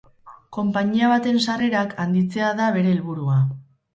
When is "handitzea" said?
2.05-2.49